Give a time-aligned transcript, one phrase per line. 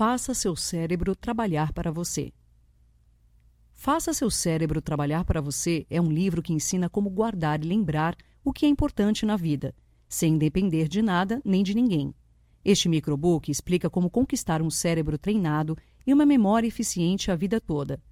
[0.00, 2.32] Faça seu cérebro trabalhar para você.
[3.70, 8.16] Faça seu cérebro trabalhar para você é um livro que ensina como guardar e lembrar
[8.42, 9.74] o que é importante na vida,
[10.08, 12.14] sem depender de nada nem de ninguém.
[12.64, 15.76] Este microbook explica como conquistar um cérebro treinado
[16.06, 18.02] e uma memória eficiente a vida toda.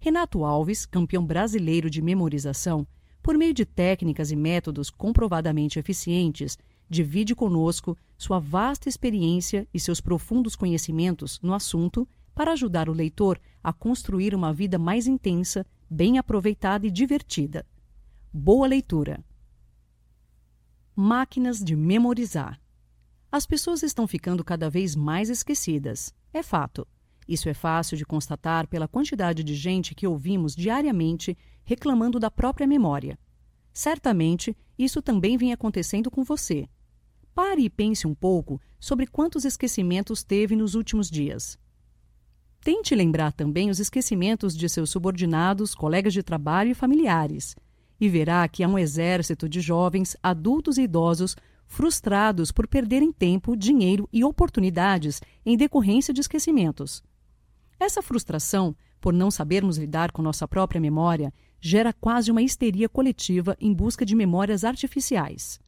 [0.00, 2.84] Renato Alves, campeão brasileiro de memorização,
[3.22, 6.58] por meio de técnicas e métodos comprovadamente eficientes,
[6.90, 13.40] divide conosco sua vasta experiência e seus profundos conhecimentos no assunto para ajudar o leitor
[13.62, 17.64] a construir uma vida mais intensa, bem aproveitada e divertida.
[18.32, 19.24] Boa leitura!
[20.94, 22.60] Máquinas de memorizar.
[23.30, 26.12] As pessoas estão ficando cada vez mais esquecidas.
[26.32, 26.86] É fato.
[27.26, 32.66] Isso é fácil de constatar pela quantidade de gente que ouvimos diariamente reclamando da própria
[32.66, 33.18] memória.
[33.72, 36.68] Certamente, isso também vem acontecendo com você.
[37.38, 41.56] Pare e pense um pouco sobre quantos esquecimentos teve nos últimos dias.
[42.60, 47.54] Tente lembrar também os esquecimentos de seus subordinados, colegas de trabalho e familiares,
[48.00, 53.56] e verá que há um exército de jovens, adultos e idosos frustrados por perderem tempo,
[53.56, 57.04] dinheiro e oportunidades em decorrência de esquecimentos.
[57.78, 63.56] Essa frustração, por não sabermos lidar com nossa própria memória, gera quase uma histeria coletiva
[63.60, 65.60] em busca de memórias artificiais.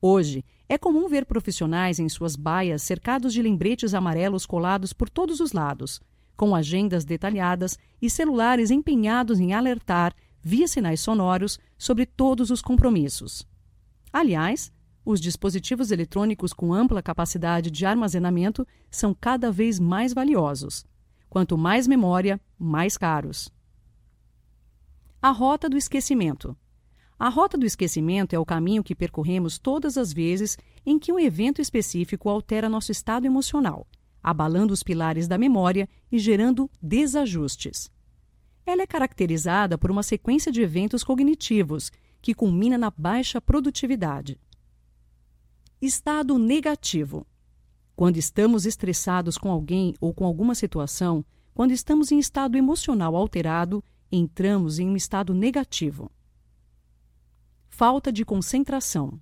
[0.00, 5.40] Hoje, é comum ver profissionais em suas baias cercados de lembretes amarelos colados por todos
[5.40, 6.00] os lados,
[6.36, 13.46] com agendas detalhadas e celulares empenhados em alertar, via sinais sonoros, sobre todos os compromissos.
[14.12, 14.72] Aliás,
[15.04, 20.86] os dispositivos eletrônicos com ampla capacidade de armazenamento são cada vez mais valiosos.
[21.28, 23.50] Quanto mais memória, mais caros.
[25.20, 26.56] A rota do esquecimento.
[27.18, 31.18] A rota do esquecimento é o caminho que percorremos todas as vezes em que um
[31.18, 33.88] evento específico altera nosso estado emocional,
[34.22, 37.90] abalando os pilares da memória e gerando desajustes.
[38.64, 41.90] Ela é caracterizada por uma sequência de eventos cognitivos
[42.22, 44.38] que culmina na baixa produtividade.
[45.82, 47.26] Estado negativo.
[47.96, 53.82] Quando estamos estressados com alguém ou com alguma situação, quando estamos em estado emocional alterado,
[54.10, 56.12] entramos em um estado negativo
[57.78, 59.20] falta de concentração.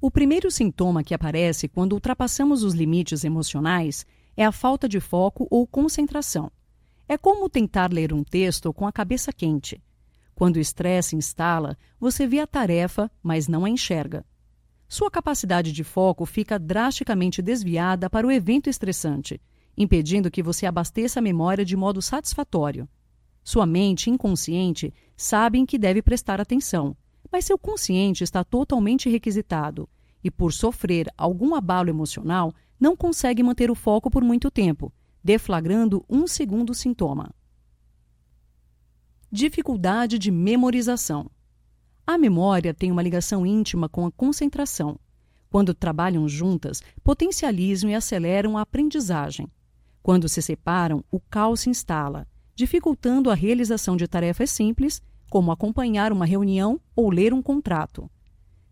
[0.00, 4.04] O primeiro sintoma que aparece quando ultrapassamos os limites emocionais
[4.36, 6.50] é a falta de foco ou concentração.
[7.08, 9.80] É como tentar ler um texto com a cabeça quente.
[10.34, 14.26] Quando o estresse instala, você vê a tarefa, mas não a enxerga.
[14.88, 19.40] Sua capacidade de foco fica drasticamente desviada para o evento estressante,
[19.78, 22.88] impedindo que você abasteça a memória de modo satisfatório.
[23.44, 26.96] Sua mente inconsciente sabe em que deve prestar atenção,
[27.30, 29.88] mas seu consciente está totalmente requisitado
[30.22, 34.92] e, por sofrer algum abalo emocional, não consegue manter o foco por muito tempo,
[35.22, 37.30] deflagrando um segundo sintoma.
[39.30, 41.30] Dificuldade de memorização.
[42.06, 44.98] A memória tem uma ligação íntima com a concentração.
[45.48, 49.46] Quando trabalham juntas, potencializam e aceleram a aprendizagem.
[50.02, 56.12] Quando se separam, o caos se instala, dificultando a realização de tarefas simples como acompanhar
[56.12, 58.10] uma reunião ou ler um contrato.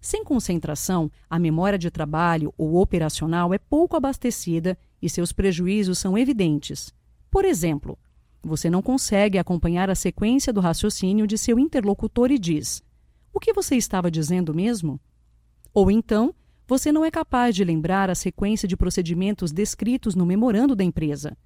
[0.01, 6.19] Sem concentração, a memória de trabalho ou operacional é pouco abastecida e seus prejuízos são
[6.19, 6.93] evidentes.
[7.31, 7.99] Por exemplo,
[8.43, 12.83] você não consegue acompanhar a sequência do raciocínio de seu interlocutor e diz:
[13.33, 15.01] O que você estava dizendo mesmo?
[15.75, 16.35] Ou então,
[16.67, 21.37] você não é capaz de lembrar a sequência de procedimentos descritos no memorando da empresa.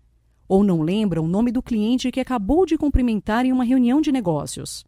[0.48, 4.12] Ou não lembra o nome do cliente que acabou de cumprimentar em uma reunião de
[4.12, 4.84] negócios.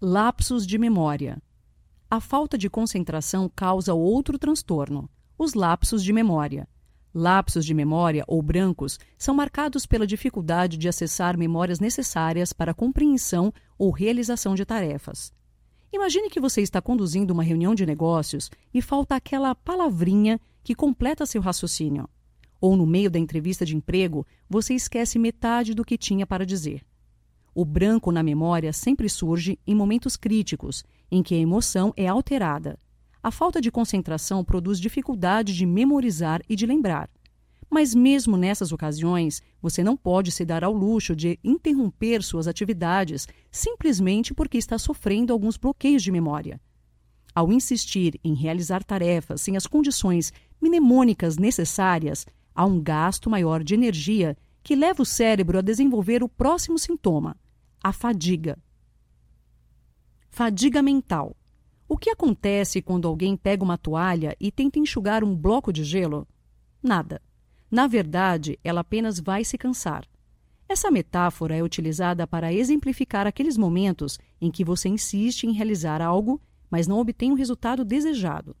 [0.00, 1.42] Lapsos de memória.
[2.08, 6.68] A falta de concentração causa outro transtorno, os lapsos de memória.
[7.12, 12.74] Lapsos de memória ou brancos são marcados pela dificuldade de acessar memórias necessárias para a
[12.74, 15.32] compreensão ou realização de tarefas.
[15.92, 21.26] Imagine que você está conduzindo uma reunião de negócios e falta aquela palavrinha que completa
[21.26, 22.08] seu raciocínio.
[22.60, 26.86] Ou no meio da entrevista de emprego, você esquece metade do que tinha para dizer.
[27.60, 32.78] O branco na memória sempre surge em momentos críticos, em que a emoção é alterada.
[33.20, 37.10] A falta de concentração produz dificuldade de memorizar e de lembrar.
[37.68, 43.26] Mas, mesmo nessas ocasiões, você não pode se dar ao luxo de interromper suas atividades
[43.50, 46.60] simplesmente porque está sofrendo alguns bloqueios de memória.
[47.34, 52.24] Ao insistir em realizar tarefas sem as condições mnemônicas necessárias,
[52.54, 57.36] há um gasto maior de energia que leva o cérebro a desenvolver o próximo sintoma,
[57.82, 58.58] a fadiga.
[60.28, 61.36] Fadiga mental.
[61.88, 66.26] O que acontece quando alguém pega uma toalha e tenta enxugar um bloco de gelo?
[66.82, 67.22] Nada.
[67.70, 70.04] Na verdade, ela apenas vai se cansar.
[70.68, 76.40] Essa metáfora é utilizada para exemplificar aqueles momentos em que você insiste em realizar algo,
[76.70, 78.54] mas não obtém o resultado desejado.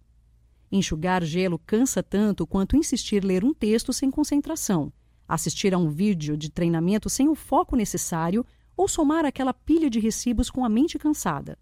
[0.70, 4.92] Enxugar gelo cansa tanto quanto insistir ler um texto sem concentração,
[5.26, 8.44] assistir a um vídeo de treinamento sem o foco necessário
[8.78, 11.58] ou somar aquela pilha de recibos com a mente cansada.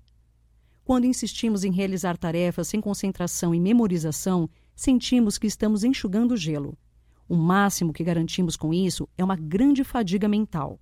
[0.84, 6.76] Quando insistimos em realizar tarefas sem concentração e memorização, sentimos que estamos enxugando gelo.
[7.26, 10.78] O máximo que garantimos com isso é uma grande fadiga mental.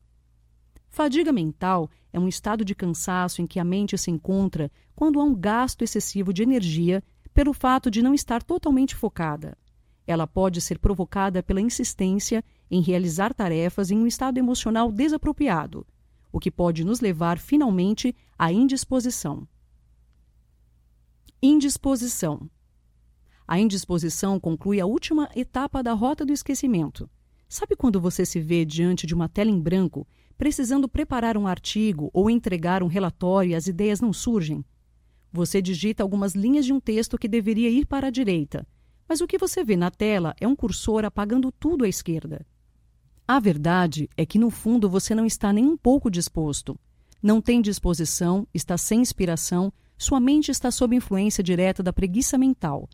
[0.90, 5.24] Fadiga mental é um estado de cansaço em que a mente se encontra quando há
[5.24, 7.00] um gasto excessivo de energia
[7.32, 9.56] pelo fato de não estar totalmente focada.
[10.04, 15.86] Ela pode ser provocada pela insistência em realizar tarefas em um estado emocional desapropriado,
[16.34, 19.48] o que pode nos levar finalmente à indisposição.
[21.40, 22.50] Indisposição
[23.46, 27.08] a indisposição conclui a última etapa da rota do esquecimento.
[27.46, 30.08] Sabe quando você se vê diante de uma tela em branco,
[30.38, 34.64] precisando preparar um artigo ou entregar um relatório e as ideias não surgem?
[35.30, 38.66] Você digita algumas linhas de um texto que deveria ir para a direita,
[39.06, 42.46] mas o que você vê na tela é um cursor apagando tudo à esquerda.
[43.26, 46.78] A verdade é que, no fundo, você não está nem um pouco disposto.
[47.22, 52.86] Não tem disposição, está sem inspiração, sua mente está sob influência direta da preguiça mental.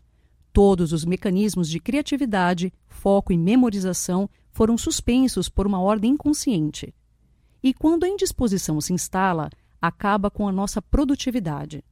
[0.53, 6.95] Todos os mecanismos de criatividade, foco e memorização foram suspensos por uma ordem inconsciente.
[7.61, 9.49] E quando a indisposição se instala,
[9.81, 11.83] acaba com a nossa produtividade.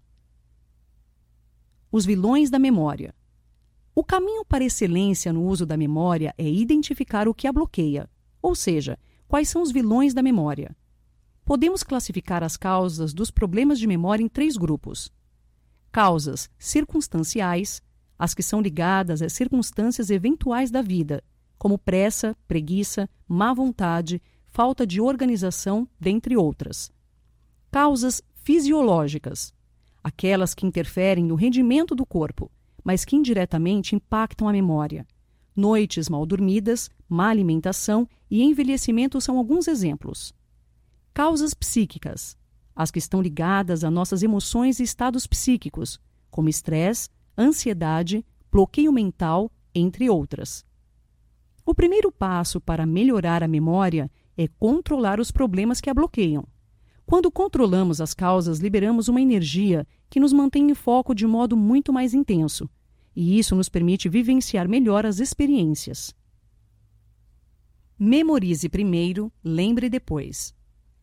[1.92, 3.13] Os vilões da memória.
[3.94, 8.09] O caminho para excelência no uso da memória é identificar o que a bloqueia,
[8.41, 8.97] ou seja,
[9.27, 10.75] quais são os vilões da memória.
[11.45, 15.12] Podemos classificar as causas dos problemas de memória em três grupos:
[15.91, 17.81] causas circunstanciais,
[18.18, 21.24] as que são ligadas às circunstâncias eventuais da vida,
[21.57, 26.92] como pressa, preguiça, má vontade, falta de organização, dentre outras.
[27.71, 29.53] Causas fisiológicas,
[30.03, 32.51] aquelas que interferem no rendimento do corpo,
[32.83, 35.06] mas que indiretamente impactam a memória.
[35.59, 40.33] Noites mal dormidas, má alimentação e envelhecimento são alguns exemplos.
[41.13, 42.38] Causas psíquicas,
[42.73, 46.00] as que estão ligadas a nossas emoções e estados psíquicos,
[46.31, 50.63] como estresse, ansiedade, bloqueio mental, entre outras.
[51.65, 56.47] O primeiro passo para melhorar a memória é controlar os problemas que a bloqueiam.
[57.06, 61.91] Quando controlamos as causas, liberamos uma energia que nos mantém em foco de modo muito
[61.91, 62.69] mais intenso,
[63.15, 66.15] e isso nos permite vivenciar melhor as experiências.
[67.97, 70.53] Memorize primeiro, lembre depois.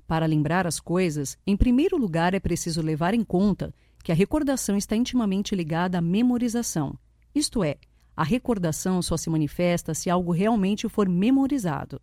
[0.07, 4.77] Para lembrar as coisas, em primeiro lugar é preciso levar em conta que a recordação
[4.77, 6.99] está intimamente ligada à memorização,
[7.35, 7.77] isto é,
[8.17, 12.01] a recordação só se manifesta se algo realmente for memorizado.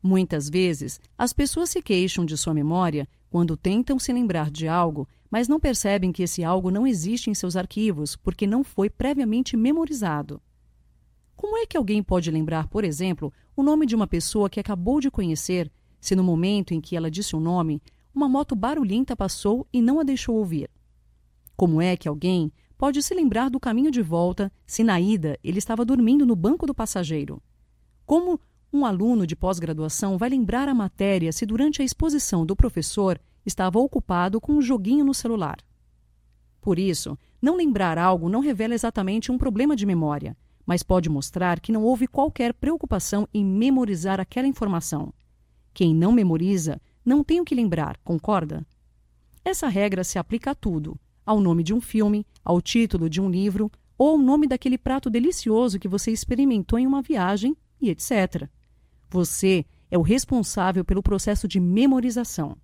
[0.00, 5.08] Muitas vezes, as pessoas se queixam de sua memória quando tentam se lembrar de algo,
[5.30, 9.56] mas não percebem que esse algo não existe em seus arquivos porque não foi previamente
[9.56, 10.38] memorizado.
[11.34, 15.00] Como é que alguém pode lembrar, por exemplo, o nome de uma pessoa que acabou
[15.00, 17.80] de conhecer, se no momento em que ela disse o nome,
[18.14, 20.68] uma moto barulhenta passou e não a deixou ouvir?
[21.56, 25.58] Como é que alguém pode se lembrar do caminho de volta se na ida ele
[25.58, 27.42] estava dormindo no banco do passageiro?
[28.04, 28.38] Como
[28.72, 33.78] um aluno de pós-graduação vai lembrar a matéria se durante a exposição do professor estava
[33.78, 35.58] ocupado com um joguinho no celular?
[36.60, 41.60] Por isso, não lembrar algo não revela exatamente um problema de memória, mas pode mostrar
[41.60, 45.12] que não houve qualquer preocupação em memorizar aquela informação.
[45.74, 48.64] Quem não memoriza não tem o que lembrar, concorda?
[49.44, 53.28] Essa regra se aplica a tudo, ao nome de um filme, ao título de um
[53.28, 58.48] livro ou ao nome daquele prato delicioso que você experimentou em uma viagem e etc.
[59.12, 62.56] Você é o responsável pelo processo de memorização.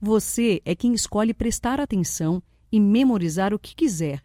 [0.00, 4.22] Você é quem escolhe prestar atenção e memorizar o que quiser,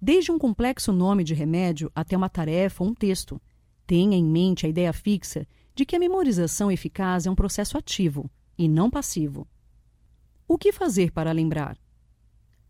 [0.00, 3.38] desde um complexo nome de remédio até uma tarefa ou um texto.
[3.86, 8.30] Tenha em mente a ideia fixa de que a memorização eficaz é um processo ativo
[8.56, 9.46] e não passivo.
[10.48, 11.76] O que fazer para lembrar?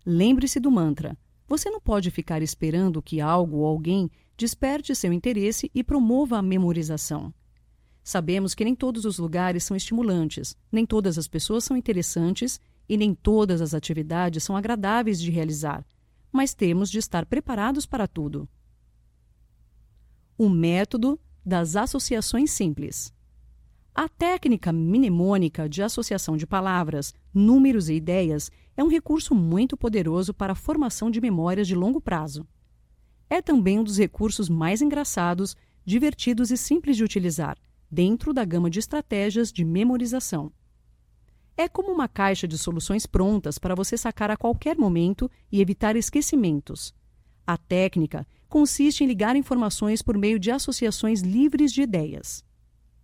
[0.05, 1.17] Lembre-se do mantra.
[1.47, 6.43] Você não pode ficar esperando que algo ou alguém desperte seu interesse e promova a
[6.43, 7.33] memorização.
[8.07, 12.97] Sabemos que nem todos os lugares são estimulantes, nem todas as pessoas são interessantes e
[12.97, 15.85] nem todas as atividades são agradáveis de realizar,
[16.31, 18.49] mas temos de estar preparados para tudo.
[20.39, 23.13] O método das associações simples.
[23.93, 30.33] A técnica mnemônica de associação de palavras, números e ideias é um recurso muito poderoso
[30.33, 32.47] para a formação de memórias de longo prazo.
[33.29, 37.59] É também um dos recursos mais engraçados, divertidos e simples de utilizar,
[37.97, 40.53] dentro da gama de estratégias de memorização.
[41.57, 45.97] É como uma caixa de soluções prontas para você sacar a qualquer momento e evitar
[45.97, 46.95] esquecimentos.
[47.47, 52.45] A técnica consiste em ligar informações por meio de associações livres de ideias.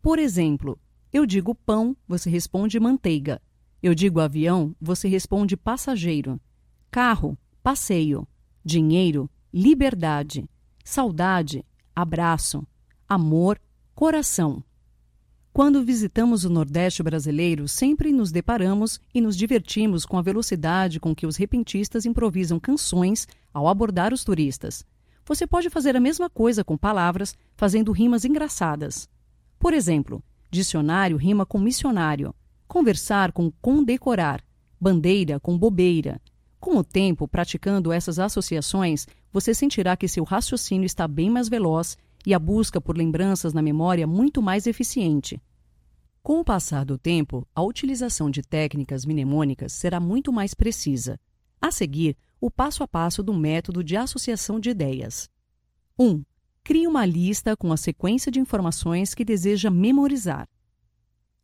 [0.03, 0.79] Por exemplo,
[1.11, 3.41] eu digo pão, você responde manteiga.
[3.83, 6.39] Eu digo avião, você responde passageiro.
[6.91, 8.29] Carro, passeio.
[8.63, 10.45] Dinheiro, liberdade.
[10.85, 11.65] Saudade,
[11.97, 12.67] abraço.
[13.09, 13.59] Amor,
[13.95, 14.63] coração.
[15.53, 21.15] Quando visitamos o Nordeste brasileiro, sempre nos deparamos e nos divertimos com a velocidade com
[21.15, 24.83] que os repentistas improvisam canções ao abordar os turistas.
[25.27, 29.07] Você pode fazer a mesma coisa com palavras, fazendo rimas engraçadas.
[29.59, 32.35] Por exemplo, dicionário rima com missionário,
[32.67, 34.43] conversar com condecorar,
[34.81, 36.19] bandeira com bobeira.
[36.59, 41.99] Com o tempo, praticando essas associações, você sentirá que seu raciocínio está bem mais veloz
[42.27, 45.41] e a busca por lembranças na memória muito mais eficiente.
[46.23, 51.19] Com o passar do tempo, a utilização de técnicas mnemônicas será muito mais precisa.
[51.61, 55.29] A seguir, o passo a passo do método de associação de ideias.
[55.99, 56.07] 1.
[56.07, 56.25] Um,
[56.63, 60.49] crie uma lista com a sequência de informações que deseja memorizar.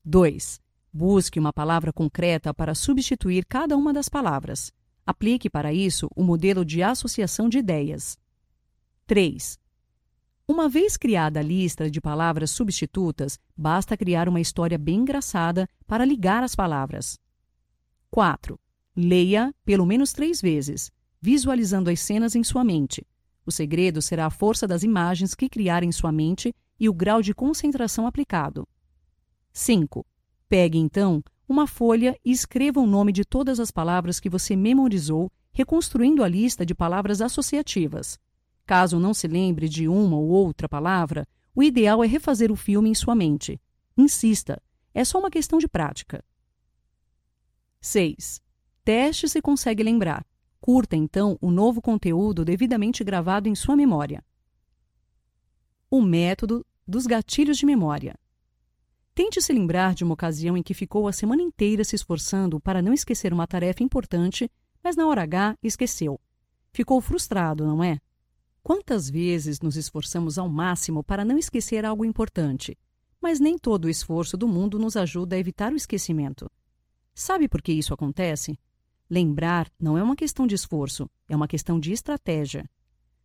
[0.04, 0.60] 2.
[0.92, 4.72] Busque uma palavra concreta para substituir cada uma das palavras.
[5.04, 8.16] Aplique para isso o modelo de associação de ideias.
[9.06, 9.58] 3.
[10.50, 16.06] Uma vez criada a lista de palavras substitutas, basta criar uma história bem engraçada para
[16.06, 17.18] ligar as palavras.
[18.10, 18.58] 4.
[18.96, 20.90] Leia pelo menos três vezes,
[21.20, 23.06] visualizando as cenas em sua mente.
[23.44, 27.20] O segredo será a força das imagens que criar em sua mente e o grau
[27.20, 28.66] de concentração aplicado.
[29.52, 30.06] 5.
[30.48, 35.30] Pegue então uma folha e escreva o nome de todas as palavras que você memorizou,
[35.52, 38.18] reconstruindo a lista de palavras associativas.
[38.68, 42.90] Caso não se lembre de uma ou outra palavra, o ideal é refazer o filme
[42.90, 43.58] em sua mente.
[43.96, 46.22] Insista, é só uma questão de prática.
[47.80, 48.42] 6.
[48.84, 50.22] Teste se consegue lembrar.
[50.60, 54.22] Curta então o novo conteúdo devidamente gravado em sua memória.
[55.90, 58.14] O método dos gatilhos de memória.
[59.14, 62.82] Tente se lembrar de uma ocasião em que ficou a semana inteira se esforçando para
[62.82, 64.50] não esquecer uma tarefa importante,
[64.84, 66.20] mas na hora H esqueceu.
[66.70, 67.98] Ficou frustrado, não é?
[68.68, 72.76] Quantas vezes nos esforçamos ao máximo para não esquecer algo importante,
[73.18, 76.50] mas nem todo o esforço do mundo nos ajuda a evitar o esquecimento.
[77.14, 78.58] Sabe por que isso acontece?
[79.08, 82.68] Lembrar não é uma questão de esforço, é uma questão de estratégia.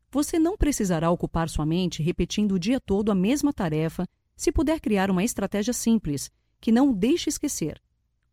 [0.10, 4.08] Você não precisará ocupar sua mente repetindo o dia todo a mesma tarefa
[4.38, 6.32] se puder criar uma estratégia simples,
[6.62, 7.82] que não o deixe esquecer.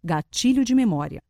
[0.00, 1.20] Gatilho de memória.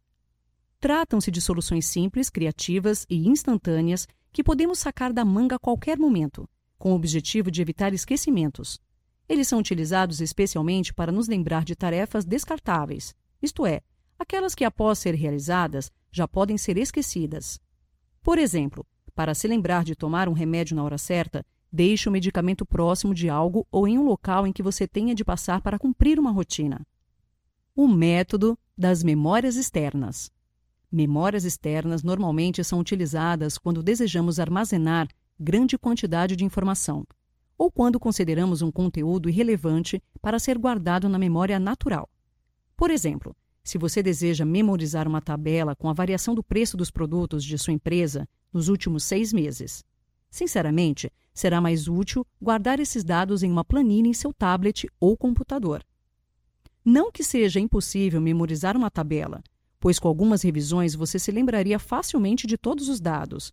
[0.79, 6.49] Tratam-se de soluções simples, criativas e instantâneas que podemos sacar da manga a qualquer momento,
[6.79, 8.81] com o objetivo de evitar esquecimentos.
[9.29, 13.81] Eles são utilizados especialmente para nos lembrar de tarefas descartáveis, isto é,
[14.19, 17.61] aquelas que, após ser realizadas, já podem ser esquecidas.
[18.23, 22.67] Por exemplo, para se lembrar de tomar um remédio na hora certa, deixe o medicamento
[22.67, 26.19] próximo de algo ou em um local em que você tenha de passar para cumprir
[26.19, 26.87] uma rotina.
[27.75, 30.31] O método das memórias externas.
[30.93, 37.07] Memórias externas normalmente são utilizadas quando desejamos armazenar grande quantidade de informação,
[37.57, 42.11] ou quando consideramos um conteúdo irrelevante para ser guardado na memória natural.
[42.77, 47.45] Por exemplo, se você deseja memorizar uma tabela com a variação do preço dos produtos
[47.45, 49.85] de sua empresa nos últimos seis meses.
[50.29, 55.85] Sinceramente, será mais útil guardar esses dados em uma planilha em seu tablet ou computador.
[56.85, 59.43] Não que seja impossível memorizar uma tabela,
[59.81, 63.53] pois com algumas revisões você se lembraria facilmente de todos os dados.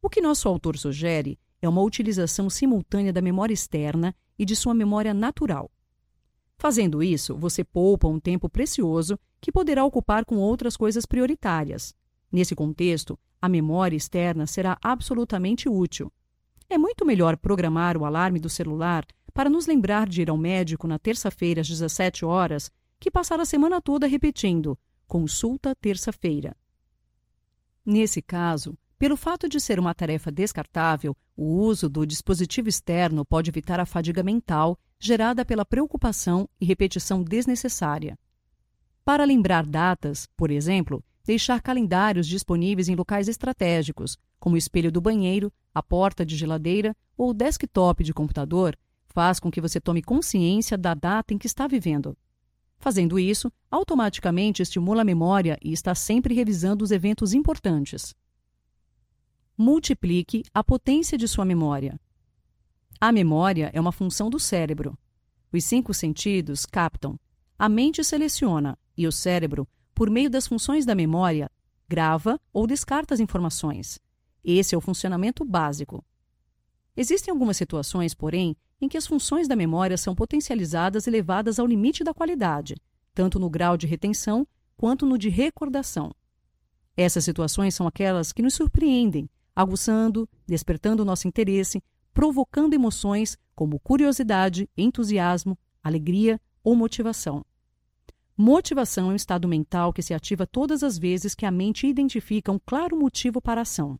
[0.00, 4.72] O que nosso autor sugere é uma utilização simultânea da memória externa e de sua
[4.72, 5.70] memória natural.
[6.56, 11.94] Fazendo isso, você poupa um tempo precioso que poderá ocupar com outras coisas prioritárias.
[12.32, 16.10] Nesse contexto, a memória externa será absolutamente útil.
[16.68, 20.88] É muito melhor programar o alarme do celular para nos lembrar de ir ao médico
[20.88, 24.76] na terça-feira às 17 horas que passar a semana toda repetindo
[25.08, 26.54] Consulta terça-feira.
[27.82, 33.50] Nesse caso, pelo fato de ser uma tarefa descartável, o uso do dispositivo externo pode
[33.50, 38.18] evitar a fadiga mental gerada pela preocupação e repetição desnecessária.
[39.02, 45.00] Para lembrar datas, por exemplo, deixar calendários disponíveis em locais estratégicos, como o espelho do
[45.00, 50.02] banheiro, a porta de geladeira ou o desktop de computador, faz com que você tome
[50.02, 52.14] consciência da data em que está vivendo.
[52.78, 58.14] Fazendo isso, automaticamente estimula a memória e está sempre revisando os eventos importantes.
[59.56, 62.00] Multiplique a potência de sua memória.
[63.00, 64.96] A memória é uma função do cérebro.
[65.52, 67.18] Os cinco sentidos captam,
[67.58, 71.50] a mente seleciona e o cérebro, por meio das funções da memória,
[71.88, 73.98] grava ou descarta as informações.
[74.44, 76.04] Esse é o funcionamento básico.
[76.96, 81.66] Existem algumas situações, porém, em que as funções da memória são potencializadas e levadas ao
[81.66, 82.76] limite da qualidade,
[83.14, 86.12] tanto no grau de retenção quanto no de recordação.
[86.96, 91.82] Essas situações são aquelas que nos surpreendem, aguçando, despertando nosso interesse,
[92.14, 97.44] provocando emoções como curiosidade, entusiasmo, alegria ou motivação.
[98.36, 102.52] Motivação é um estado mental que se ativa todas as vezes que a mente identifica
[102.52, 103.98] um claro motivo para a ação.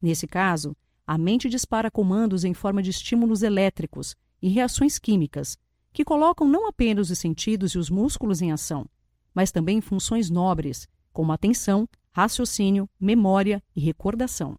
[0.00, 5.58] Nesse caso, a mente dispara comandos em forma de estímulos elétricos e reações químicas,
[5.92, 8.86] que colocam não apenas os sentidos e os músculos em ação,
[9.34, 14.58] mas também funções nobres, como atenção, raciocínio, memória e recordação.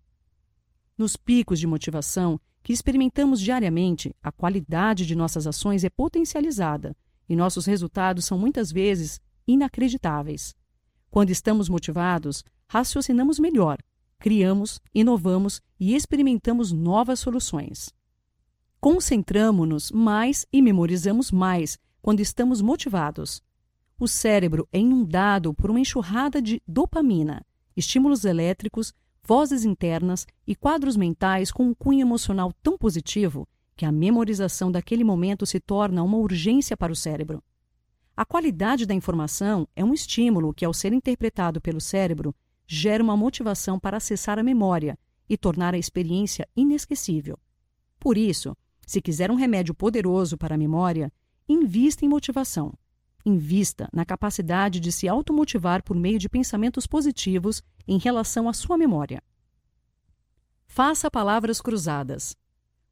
[0.98, 6.96] Nos picos de motivação que experimentamos diariamente, a qualidade de nossas ações é potencializada
[7.28, 10.56] e nossos resultados são muitas vezes inacreditáveis.
[11.10, 13.78] Quando estamos motivados, raciocinamos melhor,
[14.24, 17.94] criamos, inovamos e experimentamos novas soluções.
[18.80, 23.44] Concentramos-nos mais e memorizamos mais quando estamos motivados.
[24.00, 28.94] O cérebro é inundado por uma enxurrada de dopamina, estímulos elétricos,
[29.28, 35.04] vozes internas e quadros mentais com um cunho emocional tão positivo que a memorização daquele
[35.04, 37.44] momento se torna uma urgência para o cérebro.
[38.16, 42.34] A qualidade da informação é um estímulo que, ao ser interpretado pelo cérebro,
[42.68, 44.98] gera uma motivação para acessar a memória
[45.30, 47.38] e tornar a experiência inesquecível.
[48.00, 48.56] Por isso,
[48.86, 51.12] se quiser um remédio poderoso para a memória,
[51.48, 52.74] invista em motivação.
[53.26, 58.78] Invista na capacidade de se automotivar por meio de pensamentos positivos em relação à sua
[58.78, 59.24] memória.
[60.66, 62.36] Faça palavras cruzadas.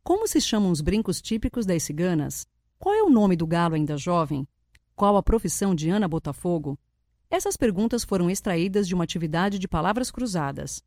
[0.04, 2.48] Como se chamam os brincos típicos das ciganas?
[2.80, 4.48] Qual é o nome do galo ainda jovem?
[4.96, 6.80] Qual a profissão de Ana Botafogo?
[7.32, 10.84] Essas perguntas foram extraídas de uma atividade de palavras cruzadas.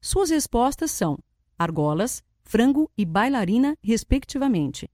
[0.00, 1.18] Suas respostas são
[1.58, 4.90] argolas, frango e bailarina, respectivamente.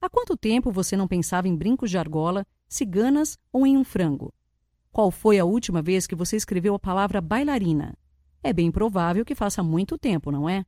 [0.00, 4.34] Há quanto tempo você não pensava em brincos de argola, ciganas ou em um frango?
[4.90, 7.96] Qual foi a última vez que você escreveu a palavra bailarina?
[8.42, 10.66] É bem provável que faça muito tempo, não é?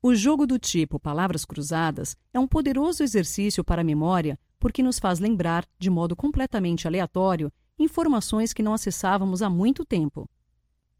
[0.00, 5.00] O jogo do tipo palavras cruzadas é um poderoso exercício para a memória porque nos
[5.00, 10.28] faz lembrar, de modo completamente aleatório, informações que não acessávamos há muito tempo.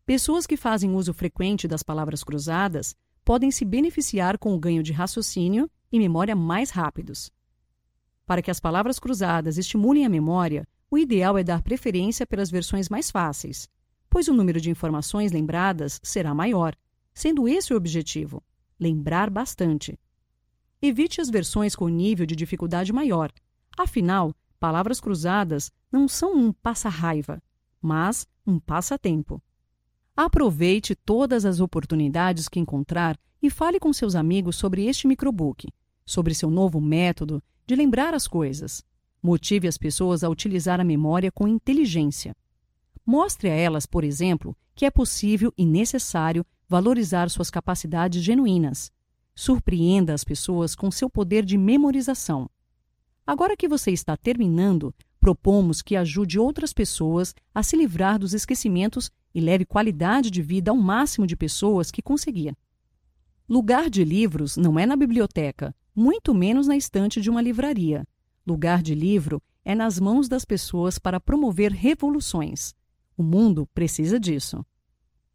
[0.06, 4.92] Pessoas que fazem uso frequente das palavras cruzadas podem se beneficiar com o ganho de
[4.92, 7.30] raciocínio e memória mais rápidos.
[8.26, 12.88] Para que as palavras cruzadas estimulem a memória, o ideal é dar preferência pelas versões
[12.88, 13.68] mais fáceis,
[14.08, 16.74] pois o número de informações lembradas será maior,
[17.12, 18.42] sendo esse o objetivo
[18.78, 19.98] lembrar bastante.
[20.80, 23.32] Evite as versões com nível de dificuldade maior.
[23.76, 27.42] Afinal, palavras cruzadas não são um passa-raiva,
[27.80, 29.42] mas um passatempo.
[30.16, 35.68] Aproveite todas as oportunidades que encontrar e fale com seus amigos sobre este microbook,
[36.04, 38.84] sobre seu novo método de lembrar as coisas.
[39.22, 42.34] Motive as pessoas a utilizar a memória com inteligência.
[43.04, 48.92] Mostre a elas, por exemplo, que é possível e necessário valorizar suas capacidades genuínas.
[49.34, 52.50] Surpreenda as pessoas com seu poder de memorização.
[53.28, 59.10] Agora que você está terminando, propomos que ajude outras pessoas a se livrar dos esquecimentos
[59.34, 62.56] e leve qualidade de vida ao máximo de pessoas que conseguir.
[63.46, 68.08] Lugar de livros não é na biblioteca, muito menos na estante de uma livraria.
[68.46, 72.74] Lugar de livro é nas mãos das pessoas para promover revoluções.
[73.14, 74.64] O mundo precisa disso.